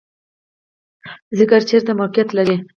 [1.37, 2.57] ځیګر چیرته موقعیت لري؟